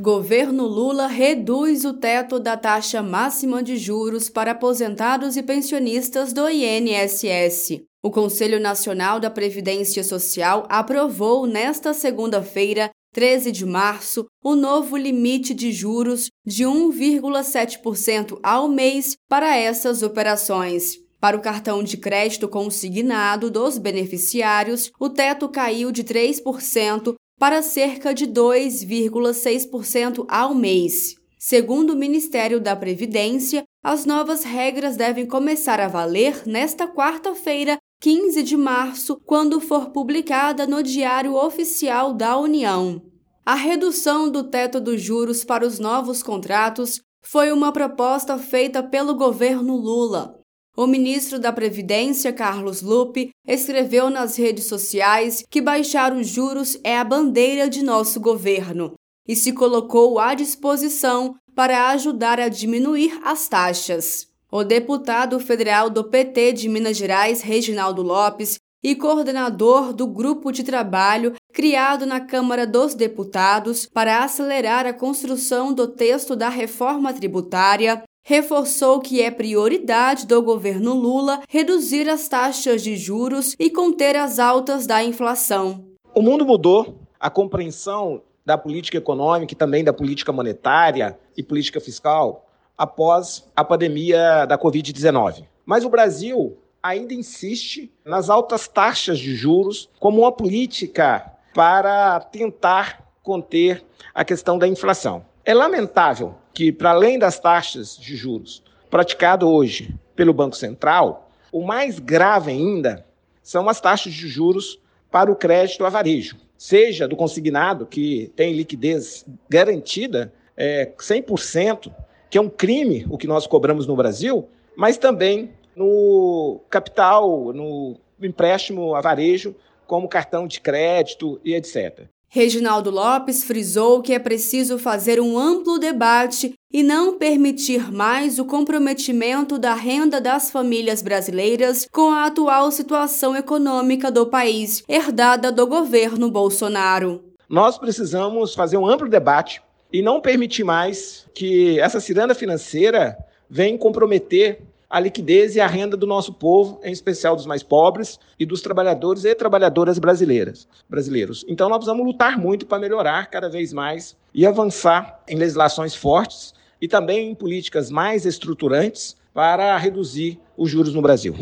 [0.00, 6.48] Governo Lula reduz o teto da taxa máxima de juros para aposentados e pensionistas do
[6.48, 7.82] INSS.
[8.02, 15.52] O Conselho Nacional da Previdência Social aprovou nesta segunda-feira, 13 de março, o novo limite
[15.52, 20.94] de juros de 1,7% ao mês para essas operações.
[21.20, 28.12] Para o cartão de crédito consignado dos beneficiários, o teto caiu de 3% para cerca
[28.12, 31.16] de 2,6% ao mês.
[31.38, 38.42] Segundo o Ministério da Previdência, as novas regras devem começar a valer nesta quarta-feira, 15
[38.42, 43.00] de março, quando for publicada no Diário Oficial da União.
[43.46, 49.14] A redução do teto dos juros para os novos contratos foi uma proposta feita pelo
[49.14, 50.39] governo Lula.
[50.80, 56.96] O ministro da Previdência, Carlos Lupe, escreveu nas redes sociais que baixar os juros é
[56.96, 58.94] a bandeira de nosso governo
[59.28, 64.28] e se colocou à disposição para ajudar a diminuir as taxas.
[64.50, 70.62] O deputado federal do PT de Minas Gerais, Reginaldo Lopes, e coordenador do grupo de
[70.62, 78.02] trabalho criado na Câmara dos Deputados para acelerar a construção do texto da reforma tributária,
[78.22, 84.38] reforçou que é prioridade do governo Lula reduzir as taxas de juros e conter as
[84.38, 85.84] altas da inflação.
[86.14, 91.80] O mundo mudou, a compreensão da política econômica e também da política monetária e política
[91.80, 92.46] fiscal
[92.76, 95.44] após a pandemia da Covid-19.
[95.66, 103.06] Mas o Brasil ainda insiste nas altas taxas de juros como uma política para tentar
[103.22, 103.84] conter
[104.14, 105.24] a questão da inflação.
[105.44, 111.62] É lamentável que, para além das taxas de juros praticado hoje pelo Banco Central, o
[111.62, 113.06] mais grave ainda
[113.42, 114.78] são as taxas de juros
[115.10, 121.92] para o crédito a varejo, seja do consignado, que tem liquidez garantida é, 100%,
[122.28, 127.96] que é um crime o que nós cobramos no Brasil, mas também no capital, no
[128.20, 129.54] empréstimo a varejo,
[129.86, 132.06] como cartão de crédito e etc.
[132.32, 138.44] Reginaldo Lopes frisou que é preciso fazer um amplo debate e não permitir mais o
[138.44, 145.66] comprometimento da renda das famílias brasileiras com a atual situação econômica do país, herdada do
[145.66, 147.20] governo Bolsonaro.
[147.48, 149.60] Nós precisamos fazer um amplo debate
[149.92, 153.18] e não permitir mais que essa ciranda financeira
[153.50, 158.18] venha comprometer a liquidez e a renda do nosso povo, em especial dos mais pobres
[158.38, 161.44] e dos trabalhadores e trabalhadoras brasileiras, brasileiros.
[161.48, 166.52] Então nós precisamos lutar muito para melhorar cada vez mais e avançar em legislações fortes
[166.82, 171.34] e também em políticas mais estruturantes para reduzir os juros no Brasil.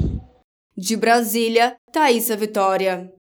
[0.77, 3.18] De Brasília, Thaisa Vitória.